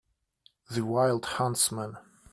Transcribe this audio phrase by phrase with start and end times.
[0.71, 1.97] The wild huntsman.